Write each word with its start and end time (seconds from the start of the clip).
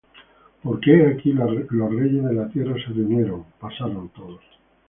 Porque 0.63 0.95
he 0.95 1.05
aquí 1.05 1.31
los 1.31 1.69
reyes 1.93 2.23
de 2.23 2.33
la 2.33 2.49
tierra 2.49 2.73
se 2.73 2.91
reunieron; 2.91 3.45
Pasaron 3.59 4.09
todos. 4.09 4.41